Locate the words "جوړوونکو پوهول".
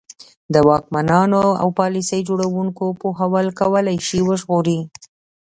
2.29-3.47